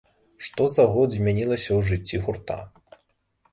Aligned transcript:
Што 0.47 0.65
за 0.75 0.85
год 0.95 1.09
змянілася 1.17 1.71
ў 1.77 1.91
жыцці 1.91 2.25
гурта? 2.25 2.59